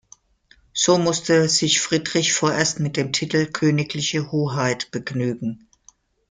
[0.73, 5.67] So musste sich Friedrich vorerst mit dem Titel „Königliche Hoheit“ begnügen.